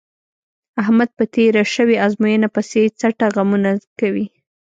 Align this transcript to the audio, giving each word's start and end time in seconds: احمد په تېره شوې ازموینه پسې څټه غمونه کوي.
احمد 0.81 1.09
په 1.17 1.23
تېره 1.35 1.63
شوې 1.75 1.95
ازموینه 2.07 2.47
پسې 2.55 2.81
څټه 2.99 3.27
غمونه 3.35 3.71
کوي. 3.99 4.25